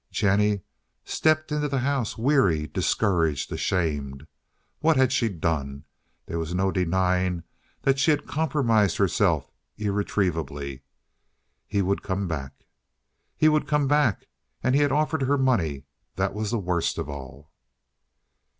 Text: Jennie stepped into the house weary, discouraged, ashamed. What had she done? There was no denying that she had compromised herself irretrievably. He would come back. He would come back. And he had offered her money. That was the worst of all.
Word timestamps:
Jennie 0.09 0.61
stepped 1.05 1.51
into 1.51 1.67
the 1.67 1.81
house 1.85 2.17
weary, 2.17 2.65
discouraged, 2.65 3.51
ashamed. 3.51 4.25
What 4.79 4.97
had 4.97 5.11
she 5.11 5.29
done? 5.29 5.83
There 6.25 6.39
was 6.39 6.55
no 6.55 6.71
denying 6.71 7.43
that 7.83 7.99
she 7.99 8.09
had 8.09 8.25
compromised 8.25 8.97
herself 8.97 9.51
irretrievably. 9.77 10.81
He 11.67 11.83
would 11.83 12.01
come 12.01 12.27
back. 12.27 12.65
He 13.37 13.47
would 13.47 13.67
come 13.67 13.87
back. 13.87 14.25
And 14.63 14.73
he 14.73 14.81
had 14.81 14.91
offered 14.91 15.21
her 15.21 15.37
money. 15.37 15.83
That 16.15 16.33
was 16.33 16.49
the 16.49 16.57
worst 16.57 16.97
of 16.97 17.07
all. 17.07 17.51